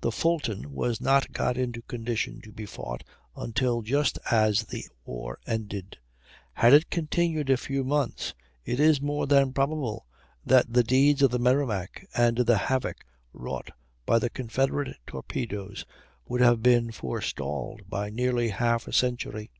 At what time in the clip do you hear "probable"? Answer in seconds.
9.52-10.06